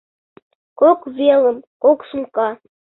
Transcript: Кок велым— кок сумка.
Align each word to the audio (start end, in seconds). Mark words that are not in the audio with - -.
Кок 0.79 0.99
велым— 1.17 1.57
кок 1.83 1.99
сумка. 2.09 2.49